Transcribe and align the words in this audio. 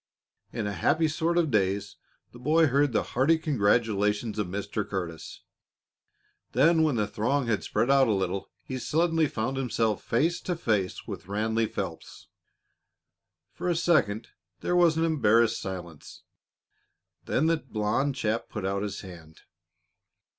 In 0.51 0.65
a 0.65 0.73
happy 0.73 1.07
sort 1.07 1.37
of 1.37 1.51
daze 1.51 1.97
the 2.31 2.39
boy 2.39 2.65
heard 2.65 2.91
the 2.91 3.03
hearty 3.13 3.37
congratulations 3.37 4.39
of 4.39 4.47
Mr. 4.47 4.83
Curtis. 4.83 5.43
Then, 6.53 6.81
when 6.81 6.95
the 6.95 7.05
throng 7.05 7.45
had 7.45 7.63
spread 7.63 7.91
out 7.91 8.07
a 8.07 8.11
little, 8.13 8.49
he 8.63 8.79
suddenly 8.79 9.27
found 9.27 9.57
himself 9.57 10.03
face 10.03 10.41
to 10.41 10.55
face 10.55 11.05
with 11.05 11.27
Ranleigh 11.27 11.67
Phelps. 11.67 12.29
For 13.53 13.69
a 13.69 13.75
second 13.75 14.29
there 14.61 14.75
was 14.75 14.97
an 14.97 15.05
embarrassed 15.05 15.61
silence; 15.61 16.23
then 17.25 17.45
the 17.45 17.57
blond 17.57 18.15
chap 18.15 18.49
put 18.49 18.65
out 18.65 18.81
his 18.81 19.01
hand. 19.01 19.41